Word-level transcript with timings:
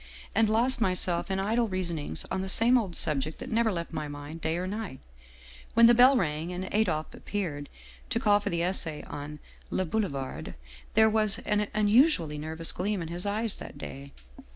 and 0.33 0.49
lost 0.49 0.81
myself 0.81 1.29
in 1.29 1.39
idle 1.39 1.67
reasonings 1.67 2.25
on 2.31 2.41
the 2.41 2.47
safne 2.47 2.75
old 2.75 2.95
subject 2.95 3.37
that 3.37 3.51
never 3.51 3.71
left 3.71 3.93
my 3.93 4.07
mind 4.07 4.41
day 4.41 4.57
or 4.57 4.65
night, 4.65 4.99
when 5.75 5.85
the 5.85 5.93
bell 5.93 6.17
rang 6.17 6.51
and 6.51 6.65
Adolphe 6.73 7.15
appeared, 7.15 7.69
to 8.09 8.19
call 8.19 8.39
for 8.39 8.49
the 8.49 8.63
essay 8.63 9.03
on' 9.03 9.37
Le 9.69 9.85
Boulevarde.' 9.85 10.55
There 10.95 11.07
was 11.07 11.37
an 11.45 11.67
unusually 11.75 12.39
nervous 12.39 12.71
gleam 12.71 12.99
in 13.03 13.09
his 13.09 13.27
eyes 13.27 13.57
that 13.57 13.77
day. 13.77 14.11